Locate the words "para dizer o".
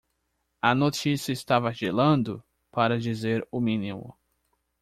2.71-3.61